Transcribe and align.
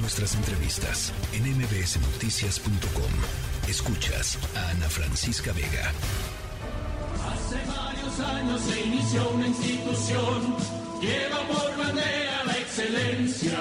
Nuestras 0.00 0.34
entrevistas 0.36 1.12
en 1.32 1.42
mbsnoticias.com. 1.56 3.10
Escuchas 3.68 4.38
a 4.54 4.70
Ana 4.70 4.88
Francisca 4.88 5.52
Vega. 5.52 5.92
Hace 7.26 7.56
varios 7.66 8.20
años 8.20 8.60
se 8.60 8.80
inició 8.80 9.28
una 9.30 9.48
institución, 9.48 10.56
lleva 11.00 11.48
por 11.48 11.76
bandera 11.76 12.44
la 12.44 12.58
excelencia. 12.58 13.58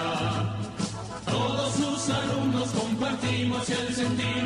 Todos 1.25 1.73
sus 1.73 2.09
alumnos 2.09 2.69
compartimos 2.69 3.67
el 3.69 3.95
sentir 3.95 4.36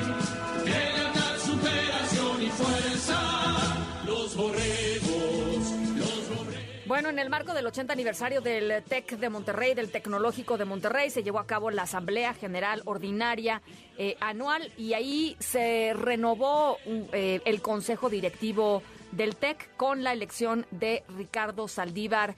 Bueno, 7.01 7.19
en 7.19 7.25
el 7.25 7.31
marco 7.31 7.55
del 7.55 7.65
80 7.65 7.93
aniversario 7.93 8.41
del 8.41 8.83
TEC 8.83 9.17
de 9.17 9.29
Monterrey, 9.31 9.73
del 9.73 9.89
Tecnológico 9.89 10.59
de 10.59 10.65
Monterrey, 10.65 11.09
se 11.09 11.23
llevó 11.23 11.39
a 11.39 11.47
cabo 11.47 11.71
la 11.71 11.81
Asamblea 11.81 12.35
General 12.35 12.83
Ordinaria 12.85 13.63
eh, 13.97 14.17
anual 14.19 14.71
y 14.77 14.93
ahí 14.93 15.35
se 15.39 15.93
renovó 15.95 16.77
eh, 16.85 17.41
el 17.43 17.63
Consejo 17.63 18.07
Directivo 18.07 18.83
del 19.13 19.35
TEC 19.35 19.75
con 19.77 20.03
la 20.03 20.13
elección 20.13 20.67
de 20.69 21.03
Ricardo 21.17 21.67
Saldívar 21.67 22.35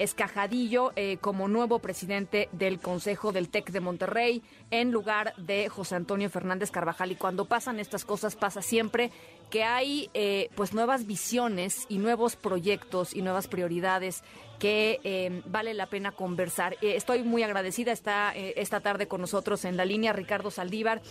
Escajadillo 0.00 0.92
eh, 0.96 1.18
como 1.20 1.46
nuevo 1.46 1.78
presidente 1.78 2.48
del 2.52 2.80
Consejo 2.80 3.32
del 3.32 3.50
TEC 3.50 3.70
de 3.70 3.80
Monterrey 3.80 4.42
en 4.70 4.92
lugar 4.92 5.34
de 5.36 5.68
José 5.68 5.94
Antonio 5.94 6.30
Fernández 6.30 6.70
Carvajal. 6.70 7.12
Y 7.12 7.16
cuando 7.16 7.44
pasan 7.44 7.78
estas 7.78 8.06
cosas 8.06 8.34
pasa 8.34 8.62
siempre 8.62 9.10
que 9.50 9.62
hay 9.62 10.08
eh, 10.14 10.48
pues 10.54 10.72
nuevas 10.72 11.06
visiones 11.06 11.84
y 11.90 11.98
nuevos 11.98 12.36
proyectos 12.36 13.14
y 13.14 13.20
nuevas 13.20 13.46
prioridades 13.46 14.24
que 14.58 15.00
eh, 15.04 15.42
vale 15.44 15.74
la 15.74 15.84
pena 15.84 16.12
conversar. 16.12 16.78
Estoy 16.80 17.22
muy 17.22 17.42
agradecida, 17.42 17.92
está 17.92 18.32
esta 18.34 18.80
tarde 18.80 19.06
con 19.06 19.20
nosotros 19.20 19.66
en 19.66 19.76
la 19.76 19.84
línea 19.84 20.14
Ricardo 20.14 20.50
Saldívar, 20.50 21.02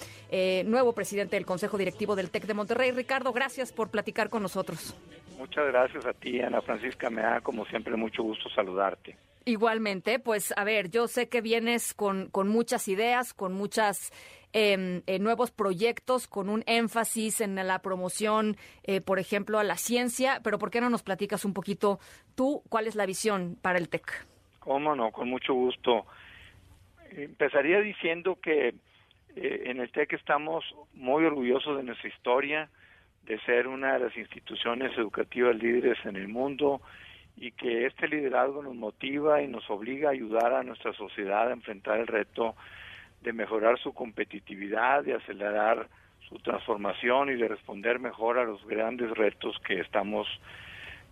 nuevo 0.66 0.94
presidente 0.94 1.36
del 1.36 1.46
Consejo 1.46 1.78
Directivo 1.78 2.16
del 2.16 2.32
TEC 2.32 2.48
de 2.48 2.54
Monterrey. 2.56 2.92
Ricardo, 2.92 3.34
gracias 3.34 3.72
por 3.72 3.90
platicar 3.90 4.30
con 4.30 4.42
nosotros. 4.42 4.96
Muchas 5.40 5.68
gracias 5.68 6.06
a 6.06 6.12
ti, 6.12 6.42
Ana 6.42 6.62
Francisca. 6.62 7.10
Me 7.10 7.22
da, 7.22 7.40
como 7.40 7.66
siempre, 7.66 7.96
mucho 7.96 8.24
gusto 8.24 8.50
saludarte. 8.50 9.16
Igualmente, 9.46 10.20
pues 10.20 10.54
a 10.58 10.66
ver, 10.66 10.92
yo 10.92 11.08
sé 11.08 11.30
que 11.30 11.40
vienes 11.40 11.94
con, 11.94 12.30
con 12.30 12.50
muchas 12.50 12.90
ideas, 12.90 13.34
con 13.34 13.54
muchas 13.54 14.12
eh, 14.52 15.02
eh, 15.08 15.18
nuevos 15.20 15.52
proyectos, 15.52 16.28
con 16.28 16.50
un 16.50 16.64
énfasis 16.68 17.40
en 17.40 17.56
la 17.56 17.82
promoción, 17.82 18.58
eh, 18.84 19.00
por 19.00 19.18
ejemplo, 19.18 19.60
a 19.60 19.64
la 19.64 19.78
ciencia, 19.78 20.42
pero 20.44 20.60
¿por 20.60 20.72
qué 20.72 20.82
no 20.82 20.90
nos 20.90 21.04
platicas 21.04 21.46
un 21.46 21.54
poquito 21.54 22.00
tú 22.36 22.62
cuál 22.68 22.88
es 22.88 22.96
la 22.96 23.06
visión 23.06 23.58
para 23.62 23.80
el 23.80 23.88
TEC? 23.88 24.28
Cómo 24.60 24.94
no, 24.94 25.10
con 25.12 25.30
mucho 25.30 25.54
gusto. 25.54 26.06
Empezaría 27.12 27.80
diciendo 27.80 28.38
que 28.42 28.76
eh, 29.36 29.64
en 29.68 29.80
el 29.80 29.90
TEC 29.90 30.14
estamos 30.14 30.66
muy 30.94 31.24
orgullosos 31.24 31.78
de 31.78 31.84
nuestra 31.84 32.10
historia, 32.10 32.70
de 33.26 33.40
ser 33.42 33.68
una 33.68 33.94
de 33.94 34.00
las 34.06 34.18
instituciones 34.18 34.98
educativas 34.98 35.56
líderes 35.56 35.98
en 36.06 36.16
el 36.16 36.28
mundo 36.28 36.82
y 37.38 37.52
que 37.52 37.86
este 37.86 38.08
liderazgo 38.08 38.62
nos 38.64 38.76
motiva 38.76 39.42
y 39.42 39.48
nos 39.48 39.70
obliga 39.70 40.10
a 40.10 40.14
ayudar 40.14 40.54
a 40.54 40.64
nuestra 40.64 40.94
sociedad 40.94 41.48
a 41.50 41.54
enfrentar 41.54 42.00
el 42.00 42.08
reto 42.08 42.56
de 43.22 43.34
mejorar 43.34 43.78
su 43.80 43.94
competitividad, 43.94 45.04
de 45.04 45.14
acelerar 45.14 45.88
su 46.28 46.38
transformación 46.40 47.30
y 47.30 47.36
de 47.36 47.48
responder 47.48 48.00
mejor 48.00 48.38
a 48.40 48.44
los 48.46 48.66
grandes 48.68 49.10
retos 49.12 49.58
que 49.66 49.80
estamos 49.80 50.28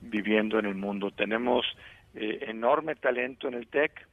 viviendo 0.02 0.60
en 0.60 0.66
el 0.66 0.76
mundo. 0.76 1.12
Tenemos 1.12 1.66
eh, 2.16 2.40
enorme 2.48 2.96
talento 2.96 3.48
en 3.48 3.56
el 3.56 3.68
TEC 3.68 4.08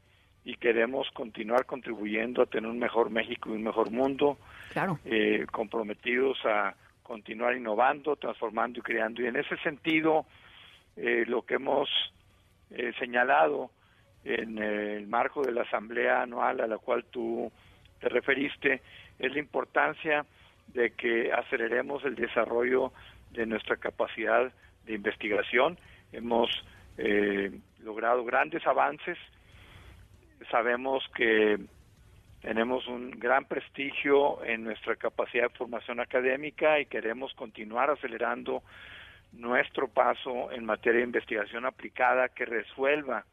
y 0.44 0.56
queremos 0.56 1.10
continuar 1.12 1.66
contribuyendo 1.66 2.42
a 2.42 2.46
tener 2.46 2.70
un 2.70 2.78
mejor 2.78 3.10
México 3.10 3.50
y 3.50 3.54
un 3.54 3.62
mejor 3.64 3.90
mundo, 3.90 4.38
Claro. 4.72 4.98
eh, 5.04 5.46
comprometidos 5.50 6.38
a 6.44 6.74
continuar 7.04 7.54
innovando, 7.54 8.16
transformando 8.16 8.80
y 8.80 8.82
creando. 8.82 9.22
Y 9.22 9.26
en 9.26 9.36
ese 9.36 9.56
sentido, 9.58 10.26
eh, 10.96 11.24
lo 11.28 11.42
que 11.42 11.54
hemos 11.54 11.88
eh, 12.70 12.92
señalado 12.98 13.70
en 14.24 14.58
el 14.58 15.06
marco 15.06 15.42
de 15.42 15.52
la 15.52 15.62
asamblea 15.62 16.22
anual 16.22 16.60
a 16.60 16.66
la 16.66 16.78
cual 16.78 17.04
tú 17.04 17.52
te 18.00 18.08
referiste 18.08 18.82
es 19.18 19.32
la 19.32 19.38
importancia 19.38 20.24
de 20.68 20.92
que 20.92 21.32
aceleremos 21.32 22.04
el 22.04 22.14
desarrollo 22.14 22.92
de 23.30 23.46
nuestra 23.46 23.76
capacidad 23.76 24.50
de 24.86 24.94
investigación. 24.94 25.78
Hemos 26.12 26.50
eh, 26.96 27.52
logrado 27.82 28.24
grandes 28.24 28.66
avances. 28.66 29.18
Sabemos 30.50 31.04
que 31.14 31.58
tenemos 32.44 32.86
un 32.88 33.10
gran 33.10 33.46
prestigio 33.46 34.44
en 34.44 34.64
nuestra 34.64 34.96
capacidad 34.96 35.44
de 35.44 35.56
formación 35.56 35.98
académica 35.98 36.78
y 36.78 36.84
queremos 36.84 37.32
continuar 37.32 37.88
acelerando 37.88 38.62
nuestro 39.32 39.88
paso 39.88 40.52
en 40.52 40.66
materia 40.66 40.98
de 40.98 41.06
investigación 41.06 41.64
aplicada 41.64 42.28
que 42.28 42.44
resuelva 42.44 43.24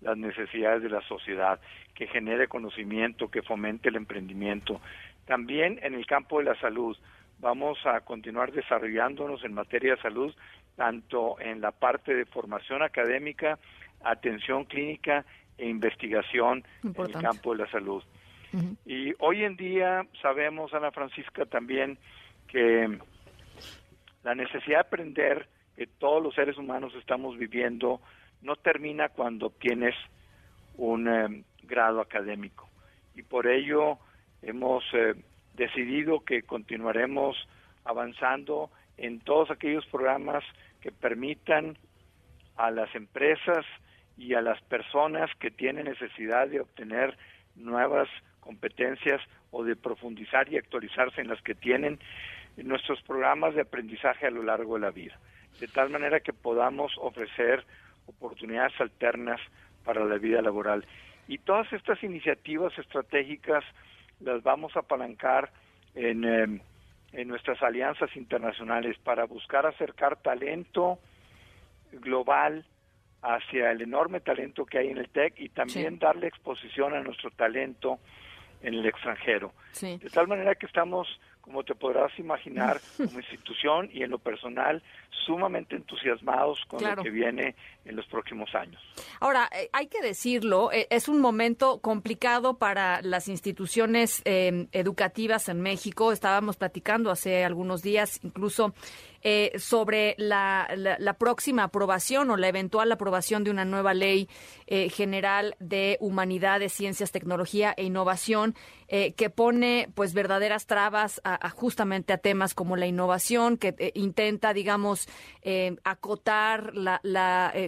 las 0.00 0.16
necesidades 0.16 0.84
de 0.84 0.88
la 0.88 1.00
sociedad, 1.02 1.60
que 1.94 2.06
genere 2.06 2.46
conocimiento, 2.46 3.28
que 3.28 3.42
fomente 3.42 3.88
el 3.88 3.96
emprendimiento. 3.96 4.80
También 5.26 5.80
en 5.82 5.94
el 5.94 6.06
campo 6.06 6.38
de 6.38 6.44
la 6.44 6.60
salud 6.60 6.96
vamos 7.40 7.84
a 7.86 8.00
continuar 8.02 8.52
desarrollándonos 8.52 9.42
en 9.42 9.52
materia 9.52 9.96
de 9.96 10.00
salud, 10.02 10.32
tanto 10.76 11.40
en 11.40 11.60
la 11.60 11.72
parte 11.72 12.14
de 12.14 12.24
formación 12.24 12.84
académica, 12.84 13.58
atención 14.04 14.64
clínica 14.64 15.24
e 15.58 15.68
investigación 15.68 16.62
en 16.84 16.94
el 16.96 17.12
campo 17.20 17.52
de 17.52 17.64
la 17.64 17.70
salud. 17.72 18.04
Y 18.84 19.14
hoy 19.18 19.44
en 19.44 19.56
día 19.56 20.06
sabemos, 20.22 20.74
Ana 20.74 20.90
Francisca, 20.90 21.46
también 21.46 21.98
que 22.48 22.98
la 24.24 24.34
necesidad 24.34 24.78
de 24.78 24.86
aprender 24.86 25.48
que 25.76 25.86
todos 25.86 26.22
los 26.22 26.34
seres 26.34 26.58
humanos 26.58 26.92
estamos 26.98 27.38
viviendo 27.38 28.00
no 28.42 28.56
termina 28.56 29.08
cuando 29.08 29.46
obtienes 29.46 29.94
un 30.76 31.08
eh, 31.08 31.44
grado 31.62 32.00
académico. 32.00 32.68
Y 33.14 33.22
por 33.22 33.46
ello 33.46 33.98
hemos 34.42 34.84
eh, 34.92 35.14
decidido 35.54 36.20
que 36.20 36.42
continuaremos 36.42 37.36
avanzando 37.84 38.70
en 38.96 39.20
todos 39.20 39.50
aquellos 39.50 39.86
programas 39.86 40.44
que 40.80 40.92
permitan 40.92 41.78
a 42.56 42.70
las 42.70 42.94
empresas 42.94 43.64
y 44.18 44.34
a 44.34 44.42
las 44.42 44.60
personas 44.62 45.30
que 45.38 45.50
tienen 45.50 45.86
necesidad 45.86 46.48
de 46.48 46.60
obtener 46.60 47.16
nuevas 47.56 48.08
competencias 48.40 49.20
o 49.50 49.64
de 49.64 49.76
profundizar 49.76 50.50
y 50.52 50.56
actualizarse 50.56 51.20
en 51.20 51.28
las 51.28 51.42
que 51.42 51.54
tienen 51.54 51.98
nuestros 52.56 53.00
programas 53.02 53.54
de 53.54 53.62
aprendizaje 53.62 54.26
a 54.26 54.30
lo 54.30 54.42
largo 54.42 54.74
de 54.74 54.80
la 54.80 54.90
vida, 54.90 55.18
de 55.60 55.68
tal 55.68 55.90
manera 55.90 56.20
que 56.20 56.32
podamos 56.32 56.92
ofrecer 56.98 57.64
oportunidades 58.06 58.78
alternas 58.80 59.40
para 59.84 60.04
la 60.04 60.18
vida 60.18 60.42
laboral. 60.42 60.86
Y 61.28 61.38
todas 61.38 61.72
estas 61.72 62.02
iniciativas 62.02 62.76
estratégicas 62.78 63.64
las 64.20 64.42
vamos 64.42 64.76
a 64.76 64.80
apalancar 64.80 65.50
en, 65.94 66.24
eh, 66.24 66.60
en 67.12 67.28
nuestras 67.28 67.62
alianzas 67.62 68.14
internacionales 68.16 68.96
para 68.98 69.24
buscar 69.24 69.66
acercar 69.66 70.16
talento 70.16 70.98
global 71.92 72.64
hacia 73.22 73.70
el 73.70 73.82
enorme 73.82 74.20
talento 74.20 74.64
que 74.64 74.78
hay 74.78 74.88
en 74.88 74.98
el 74.98 75.08
TEC 75.10 75.34
y 75.40 75.48
también 75.50 75.94
Sí. 75.94 75.98
darle 76.00 76.26
exposición 76.28 76.94
a 76.94 77.00
nuestro 77.02 77.30
talento 77.30 77.98
en 78.62 78.74
el 78.74 78.86
extranjero. 78.86 79.52
Sí. 79.72 79.98
De 79.98 80.10
tal 80.10 80.28
manera 80.28 80.54
que 80.54 80.66
estamos, 80.66 81.08
como 81.40 81.64
te 81.64 81.74
podrás 81.74 82.10
imaginar, 82.18 82.80
como 82.96 83.18
institución 83.18 83.88
y 83.92 84.02
en 84.02 84.10
lo 84.10 84.18
personal, 84.18 84.82
sumamente 85.26 85.76
entusiasmados 85.76 86.60
con 86.66 86.78
Claro. 86.80 86.96
lo 86.96 87.02
que 87.02 87.10
viene 87.10 87.54
en 87.84 87.96
los 87.96 88.06
próximos 88.06 88.54
años. 88.54 88.80
Ahora, 89.20 89.48
eh, 89.54 89.68
hay 89.72 89.86
que 89.88 90.00
decirlo, 90.00 90.72
eh, 90.72 90.86
es 90.90 91.08
un 91.08 91.20
momento 91.20 91.78
complicado 91.80 92.54
para 92.58 93.02
las 93.02 93.28
instituciones 93.28 94.22
eh, 94.24 94.66
educativas 94.72 95.48
en 95.48 95.60
México. 95.60 96.12
Estábamos 96.12 96.56
platicando 96.56 97.10
hace 97.10 97.44
algunos 97.44 97.82
días 97.82 98.20
incluso 98.22 98.74
eh, 99.22 99.52
sobre 99.58 100.14
la, 100.16 100.66
la- 100.76 100.96
la 100.98 101.12
próxima 101.14 101.64
aprobación 101.64 102.30
o 102.30 102.36
la 102.38 102.48
eventual 102.48 102.90
aprobación 102.90 103.44
de 103.44 103.50
una 103.50 103.66
nueva 103.66 103.92
ley 103.92 104.28
eh, 104.66 104.88
general 104.88 105.56
de 105.58 105.98
humanidades, 106.00 106.72
ciencias, 106.72 107.12
tecnología 107.12 107.74
e 107.76 107.84
innovación 107.84 108.54
eh, 108.92 109.12
que 109.12 109.30
pone 109.30 109.88
pues 109.94 110.14
verdaderas 110.14 110.66
trabas 110.66 111.22
justamente 111.54 112.12
a 112.12 112.18
temas 112.18 112.54
como 112.54 112.74
la 112.76 112.88
innovación, 112.88 113.56
que 113.56 113.76
eh, 113.78 113.92
intenta, 113.94 114.52
digamos, 114.52 115.08
eh, 115.42 115.76
acotar 115.84 116.74
la, 116.74 117.00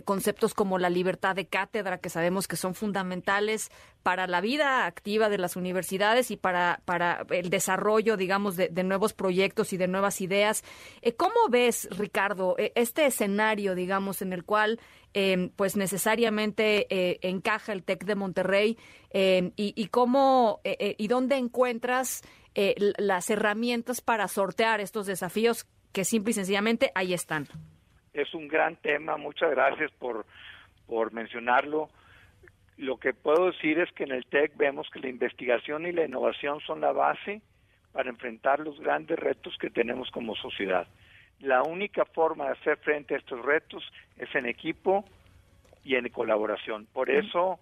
conceptos 0.04 0.52
como 0.52 0.78
la 0.78 0.90
libertad 0.90 1.36
de 1.36 1.46
cátedra, 1.46 1.98
que 1.98 2.08
sabemos 2.08 2.48
que 2.48 2.56
son 2.56 2.74
fundamentales 2.74 3.70
para 4.02 4.26
la 4.26 4.40
vida 4.40 4.84
activa 4.84 5.28
de 5.28 5.38
las 5.38 5.54
universidades 5.54 6.32
y 6.32 6.36
para, 6.36 6.80
para 6.86 7.24
el 7.30 7.50
desarrollo, 7.50 8.16
digamos, 8.16 8.56
de, 8.56 8.68
nuevos 8.82 9.12
proyectos 9.12 9.72
y 9.72 9.76
de 9.76 9.86
nuevas 9.86 10.20
ideas. 10.20 10.64
¿Cómo 11.16 11.48
ves, 11.48 11.86
Ricardo, 11.96 12.56
este 12.74 13.06
escenario, 13.06 13.76
digamos, 13.76 14.22
en 14.22 14.32
el 14.32 14.42
cual 14.42 14.80
Em, 15.14 15.50
pues 15.50 15.76
necesariamente 15.76 16.86
eh, 16.88 17.18
encaja 17.20 17.74
el 17.74 17.84
TEC 17.84 18.04
de 18.04 18.14
Monterrey 18.14 18.78
em, 19.10 19.52
y, 19.56 19.88
cómo 19.88 20.60
eh, 20.64 20.76
eh, 20.80 20.94
y 20.96 21.06
dónde 21.08 21.36
encuentras 21.36 22.22
las 22.98 23.30
herramientas 23.30 24.02
para 24.02 24.28
sortear 24.28 24.80
estos 24.80 25.06
desafíos 25.06 25.66
que 25.92 26.04
simple 26.04 26.32
y 26.32 26.34
sencillamente 26.34 26.90
ahí 26.94 27.14
están. 27.14 27.46
Es 28.12 28.34
un 28.34 28.46
gran 28.46 28.76
tema, 28.76 29.16
muchas 29.16 29.50
gracias 29.50 29.90
por, 29.92 30.26
por 30.86 31.12
mencionarlo. 31.14 31.88
Lo 32.76 32.98
que 32.98 33.14
puedo 33.14 33.46
decir 33.46 33.78
es 33.78 33.90
que 33.92 34.04
en 34.04 34.12
el 34.12 34.26
TEC 34.26 34.56
vemos 34.56 34.88
que 34.90 35.00
la 35.00 35.08
investigación 35.08 35.86
y 35.86 35.92
la 35.92 36.04
innovación 36.04 36.60
son 36.60 36.82
la 36.82 36.92
base 36.92 37.40
para 37.92 38.10
enfrentar 38.10 38.60
los 38.60 38.78
grandes 38.80 39.18
retos 39.18 39.56
que 39.58 39.70
tenemos 39.70 40.10
como 40.10 40.34
sociedad 40.36 40.86
la 41.42 41.62
única 41.62 42.04
forma 42.04 42.46
de 42.46 42.52
hacer 42.52 42.78
frente 42.78 43.14
a 43.14 43.18
estos 43.18 43.44
retos 43.44 43.82
es 44.16 44.32
en 44.34 44.46
equipo 44.46 45.04
y 45.84 45.96
en 45.96 46.08
colaboración. 46.08 46.86
Por 46.92 47.10
eso 47.10 47.58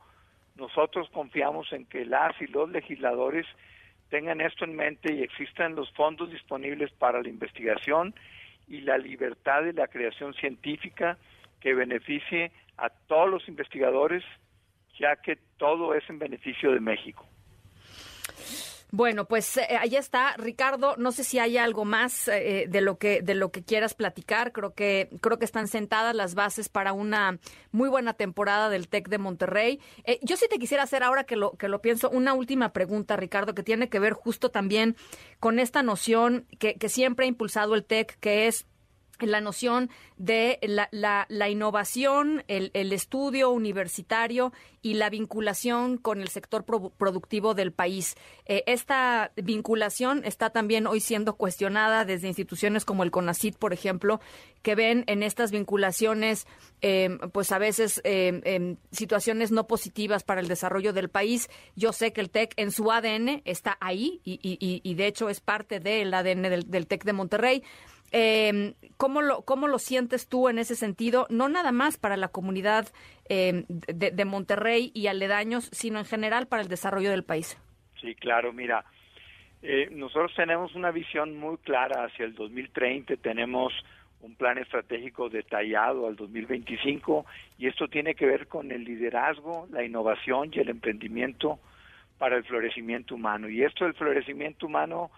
nosotros 0.56 1.08
confiamos 1.10 1.72
en 1.72 1.86
que 1.86 2.04
las 2.04 2.38
y 2.42 2.46
los 2.46 2.70
legisladores 2.70 3.46
tengan 4.10 4.42
esto 4.42 4.66
en 4.66 4.76
mente 4.76 5.14
y 5.14 5.22
existan 5.22 5.74
los 5.74 5.90
fondos 5.92 6.30
disponibles 6.30 6.92
para 6.92 7.22
la 7.22 7.28
investigación 7.30 8.14
y 8.68 8.82
la 8.82 8.98
libertad 8.98 9.62
de 9.62 9.72
la 9.72 9.88
creación 9.88 10.34
científica 10.34 11.16
que 11.60 11.72
beneficie 11.72 12.52
a 12.76 12.90
todos 12.90 13.30
los 13.30 13.48
investigadores, 13.48 14.22
ya 14.98 15.16
que 15.16 15.36
todo 15.56 15.94
es 15.94 16.08
en 16.10 16.18
beneficio 16.18 16.72
de 16.72 16.80
México. 16.80 17.26
Bueno, 18.92 19.26
pues 19.26 19.56
eh, 19.56 19.76
ahí 19.78 19.96
está, 19.96 20.34
Ricardo. 20.36 20.96
No 20.96 21.12
sé 21.12 21.24
si 21.24 21.38
hay 21.38 21.56
algo 21.58 21.84
más 21.84 22.28
eh, 22.28 22.66
de 22.68 22.80
lo 22.80 22.98
que 22.98 23.22
de 23.22 23.34
lo 23.34 23.50
que 23.50 23.62
quieras 23.62 23.94
platicar. 23.94 24.52
Creo 24.52 24.74
que 24.74 25.10
creo 25.20 25.38
que 25.38 25.44
están 25.44 25.68
sentadas 25.68 26.14
las 26.14 26.34
bases 26.34 26.68
para 26.68 26.92
una 26.92 27.38
muy 27.70 27.88
buena 27.88 28.14
temporada 28.14 28.68
del 28.68 28.88
Tec 28.88 29.08
de 29.08 29.18
Monterrey. 29.18 29.80
Eh, 30.04 30.18
yo 30.22 30.36
sí 30.36 30.46
te 30.50 30.58
quisiera 30.58 30.82
hacer 30.82 31.02
ahora 31.02 31.24
que 31.24 31.36
lo 31.36 31.52
que 31.52 31.68
lo 31.68 31.80
pienso 31.80 32.10
una 32.10 32.34
última 32.34 32.72
pregunta, 32.72 33.16
Ricardo, 33.16 33.54
que 33.54 33.62
tiene 33.62 33.88
que 33.88 34.00
ver 34.00 34.12
justo 34.12 34.50
también 34.50 34.96
con 35.38 35.58
esta 35.58 35.82
noción 35.82 36.46
que, 36.58 36.74
que 36.74 36.88
siempre 36.88 37.26
ha 37.26 37.28
impulsado 37.28 37.74
el 37.74 37.84
Tec, 37.84 38.18
que 38.20 38.48
es 38.48 38.66
la 39.26 39.40
noción 39.40 39.90
de 40.16 40.58
la, 40.62 41.26
la, 41.28 41.48
innovación, 41.48 42.44
el, 42.48 42.92
estudio 42.92 43.50
universitario 43.50 44.52
y 44.82 44.94
la 44.94 45.10
vinculación 45.10 45.98
con 45.98 46.20
el 46.20 46.28
sector 46.28 46.64
productivo 46.64 47.54
del 47.54 47.72
país. 47.72 48.16
Eh, 48.46 48.62
esta 48.66 49.32
vinculación 49.36 50.22
está 50.24 50.50
también 50.50 50.86
hoy 50.86 51.00
siendo 51.00 51.36
cuestionada 51.36 52.04
desde 52.04 52.28
instituciones 52.28 52.84
como 52.84 53.02
el 53.02 53.10
CONACIT, 53.10 53.56
por 53.56 53.72
ejemplo, 53.72 54.20
que 54.62 54.74
ven 54.74 55.04
en 55.06 55.22
estas 55.22 55.50
vinculaciones, 55.50 56.46
em, 56.80 57.18
pues 57.32 57.52
a 57.52 57.58
veces 57.58 58.00
em, 58.04 58.40
em, 58.44 58.76
situaciones 58.92 59.50
no 59.50 59.66
positivas 59.66 60.22
para 60.22 60.40
el 60.40 60.48
desarrollo 60.48 60.92
del 60.92 61.08
país. 61.08 61.48
Yo 61.76 61.92
sé 61.92 62.12
que 62.12 62.20
el 62.20 62.30
TEC 62.30 62.54
en 62.56 62.70
su 62.70 62.90
ADN 62.90 63.42
está 63.44 63.78
ahí 63.80 64.20
y, 64.24 64.38
y, 64.42 64.80
y 64.82 64.94
de 64.94 65.06
hecho 65.06 65.28
es 65.28 65.40
parte 65.40 65.80
del 65.80 66.12
ADN 66.12 66.42
del 66.66 66.86
TEC 66.86 67.04
de 67.04 67.12
Monterrey. 67.12 67.62
Eh, 68.12 68.74
¿cómo, 68.96 69.22
lo, 69.22 69.42
¿Cómo 69.42 69.68
lo 69.68 69.78
sientes 69.78 70.28
tú 70.28 70.48
en 70.48 70.58
ese 70.58 70.74
sentido? 70.74 71.26
No 71.30 71.48
nada 71.48 71.72
más 71.72 71.96
para 71.96 72.16
la 72.16 72.28
comunidad 72.28 72.88
em, 73.28 73.64
de, 73.68 74.24
Monterrey 74.24 74.90
y 74.94 75.06
aledaños, 75.06 75.68
sino 75.72 75.98
en 75.98 76.04
general 76.04 76.48
para 76.48 76.62
el 76.62 76.68
desarrollo 76.68 77.10
del 77.10 77.24
país. 77.24 77.58
Sí, 78.00 78.14
claro, 78.14 78.52
mira, 78.52 78.84
eh, 79.62 79.88
nosotros 79.92 80.32
tenemos 80.34 80.74
una 80.74 80.90
visión 80.90 81.38
muy 81.38 81.56
clara 81.58 82.04
hacia 82.04 82.24
el 82.24 82.34
2030, 82.34 83.16
tenemos 83.16 83.72
un 84.22 84.34
plan 84.34 84.58
estratégico 84.58 85.28
detallado 85.28 86.06
al 86.06 86.16
2025 86.16 87.24
y 87.58 87.68
esto 87.68 87.88
tiene 87.88 88.14
que 88.14 88.26
ver 88.26 88.48
con 88.48 88.70
el 88.72 88.84
liderazgo, 88.84 89.66
la 89.70 89.84
innovación 89.84 90.50
y 90.52 90.58
el 90.58 90.68
emprendimiento 90.68 91.58
para 92.18 92.36
el 92.36 92.44
florecimiento 92.44 93.14
humano. 93.14 93.48
Y 93.48 93.62
esto 93.62 93.84
del 93.84 93.94
florecimiento 93.94 94.66
humano 94.66 95.10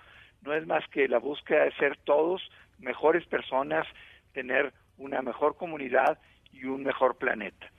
no 0.43 0.55
es 0.55 0.67
más 0.67 0.87
que 0.89 1.09
la 1.09 1.19
búsqueda 1.19 1.65
de 1.65 1.73
ser 1.73 1.97
todos 2.05 2.43
mejores 2.83 3.27
personas, 3.27 3.87
tener 4.33 4.73
una 4.99 5.23
mejor 5.23 5.57
comunidad 5.57 6.19
y 6.53 6.65
un 6.65 6.83
mejor 6.83 7.17
planeta. 7.17 7.71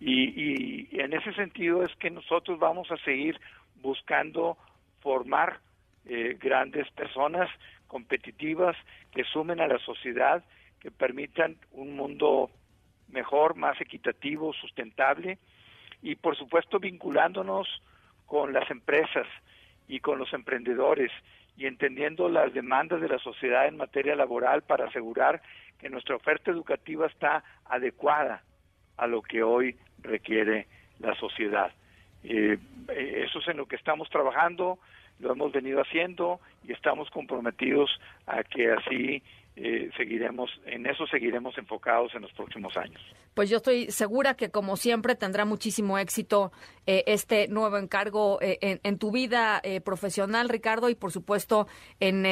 Y, 0.00 0.88
en 1.00 1.12
ese 1.14 1.32
sentido 1.34 1.82
es 1.82 1.94
que 1.96 2.10
nosotros 2.10 2.58
vamos 2.58 2.90
a 2.90 2.96
seguir 2.98 3.40
buscando 3.76 4.58
formar 5.00 5.60
eh, 6.04 6.36
grandes 6.40 6.90
personas 6.90 7.48
competitivas 7.86 8.76
que 9.12 9.24
sumen 9.24 9.60
a 9.60 9.68
la 9.68 9.78
sociedad, 9.78 10.44
que 10.80 10.90
permitan 10.90 11.56
un 11.72 11.96
mundo 11.96 12.50
mejor, 13.08 13.54
más 13.54 13.80
equitativo, 13.80 14.52
sustentable 14.52 15.38
y 16.02 16.16
por 16.16 16.36
supuesto 16.36 16.78
vinculándonos 16.78 17.66
con 18.26 18.52
las 18.52 18.70
empresas 18.70 19.26
y 19.88 20.00
con 20.00 20.18
los 20.18 20.32
emprendedores 20.32 21.10
y 21.56 21.66
entendiendo 21.66 22.28
las 22.28 22.52
demandas 22.52 23.00
de 23.00 23.08
la 23.08 23.18
sociedad 23.18 23.66
en 23.66 23.76
materia 23.76 24.14
laboral 24.14 24.62
para 24.62 24.86
asegurar 24.86 25.40
que 25.78 25.88
nuestra 25.88 26.16
oferta 26.16 26.50
educativa 26.50 27.06
está 27.06 27.44
adecuada 27.64 28.42
a 28.96 29.06
lo 29.06 29.22
que 29.22 29.42
hoy 29.42 29.76
requiere 30.02 30.66
la 30.98 31.14
sociedad. 31.16 31.72
Eh, 32.24 32.58
eh, 32.88 33.24
eso 33.26 33.38
es 33.38 33.48
en 33.48 33.58
lo 33.58 33.66
que 33.66 33.76
estamos 33.76 34.08
trabajando, 34.10 34.78
lo 35.18 35.32
hemos 35.32 35.52
venido 35.52 35.80
haciendo 35.80 36.40
y 36.64 36.72
estamos 36.72 37.10
comprometidos 37.10 37.90
a 38.26 38.42
que 38.42 38.72
así 38.72 39.22
eh, 39.58 39.90
seguiremos, 39.96 40.50
en 40.66 40.84
eso 40.84 41.06
seguiremos 41.06 41.56
enfocados 41.56 42.14
en 42.14 42.20
los 42.20 42.32
próximos 42.32 42.76
años. 42.76 43.00
Pues 43.32 43.48
yo 43.48 43.56
estoy 43.56 43.90
segura 43.90 44.34
que 44.34 44.50
como 44.50 44.76
siempre 44.76 45.14
tendrá 45.14 45.46
muchísimo 45.46 45.96
éxito 45.96 46.52
eh, 46.86 47.04
este 47.06 47.48
nuevo 47.48 47.78
encargo 47.78 48.38
eh, 48.42 48.58
en, 48.60 48.98
tu 48.98 49.10
vida 49.10 49.62
profesional, 49.82 50.50
Ricardo, 50.50 50.90
y 50.90 50.94
por 50.94 51.10
supuesto 51.10 51.68
en 52.00 52.24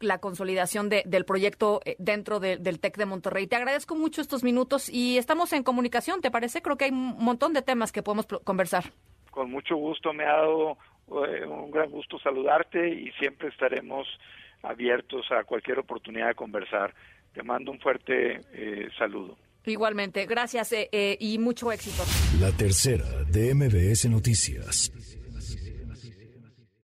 la 0.00 0.18
consolidación 0.18 0.88
del 0.88 1.24
proyecto 1.26 1.80
dentro 1.98 2.40
del 2.40 2.80
TEC 2.80 2.96
de 2.96 3.06
Monterrey. 3.06 3.46
Te 3.46 3.56
agradezco 3.56 3.94
mucho 3.94 4.22
estos 4.22 4.42
minutos 4.42 4.88
y 4.88 5.18
estamos 5.18 5.52
en 5.52 5.62
comunicación, 5.62 6.22
¿te 6.22 6.30
parece? 6.30 6.62
Creo 6.62 6.78
que 6.78 6.86
hay 6.86 6.92
un 6.92 7.16
montón 7.18 7.52
de 7.52 7.60
temas 7.60 7.92
que 7.92 8.02
podemos 8.02 8.26
conversar. 8.44 8.84
Con 9.30 9.50
mucho 9.50 9.76
gusto, 9.76 10.14
me 10.14 10.24
ha 10.24 10.36
dado 10.36 10.78
un 11.08 11.70
gran 11.70 11.90
gusto 11.90 12.18
saludarte 12.20 12.88
y 12.88 13.10
siempre 13.12 13.48
estaremos 13.48 14.06
abiertos 14.62 15.26
a 15.30 15.44
cualquier 15.44 15.78
oportunidad 15.78 16.28
de 16.28 16.34
conversar. 16.34 16.94
Te 17.32 17.42
mando 17.42 17.70
un 17.70 17.80
fuerte 17.80 18.40
eh, 18.52 18.88
saludo. 18.98 19.36
Igualmente, 19.66 20.26
gracias 20.26 20.72
eh, 20.72 20.88
eh, 20.90 21.16
y 21.20 21.38
mucho 21.38 21.70
éxito. 21.70 22.02
La 22.40 22.50
tercera 22.52 23.24
de 23.30 23.54
MBS 23.54 24.08
Noticias. 24.08 24.90